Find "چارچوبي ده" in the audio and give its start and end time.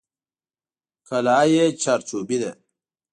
1.81-2.51